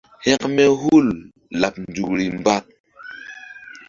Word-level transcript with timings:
Hȩkme 0.25 0.63
hul 0.81 1.07
laɓ 1.61 1.73
nzukri 1.83 2.25
mba. 2.39 2.55